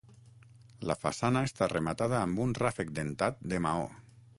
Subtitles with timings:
[0.91, 3.91] La façana està rematada amb un ràfec dentat de maó.